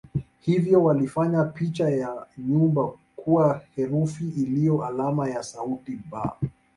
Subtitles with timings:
[0.39, 6.49] Hivyo walifanya picha ya nyumba kuwa herufi iliyo alama ya sauti "b".